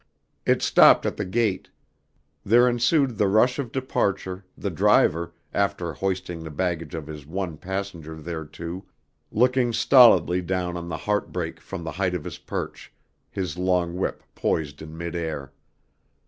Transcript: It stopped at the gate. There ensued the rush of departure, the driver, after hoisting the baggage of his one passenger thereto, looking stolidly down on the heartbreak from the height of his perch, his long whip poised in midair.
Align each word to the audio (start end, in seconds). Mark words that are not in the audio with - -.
It 0.47 0.63
stopped 0.63 1.05
at 1.05 1.17
the 1.17 1.25
gate. 1.25 1.69
There 2.43 2.67
ensued 2.67 3.19
the 3.19 3.27
rush 3.27 3.59
of 3.59 3.71
departure, 3.71 4.43
the 4.57 4.71
driver, 4.71 5.35
after 5.53 5.93
hoisting 5.93 6.41
the 6.43 6.49
baggage 6.49 6.95
of 6.95 7.05
his 7.05 7.27
one 7.27 7.55
passenger 7.55 8.15
thereto, 8.19 8.83
looking 9.31 9.73
stolidly 9.73 10.41
down 10.41 10.75
on 10.75 10.89
the 10.89 10.97
heartbreak 11.05 11.59
from 11.59 11.83
the 11.83 11.91
height 11.91 12.15
of 12.15 12.23
his 12.23 12.39
perch, 12.39 12.91
his 13.29 13.59
long 13.59 13.93
whip 13.95 14.23
poised 14.33 14.81
in 14.81 14.97
midair. 14.97 15.53